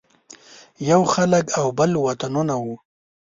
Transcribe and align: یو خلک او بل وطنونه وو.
یو 0.89 1.01
خلک 1.13 1.45
او 1.59 1.67
بل 1.77 1.91
وطنونه 2.05 2.53
وو. 2.61 2.75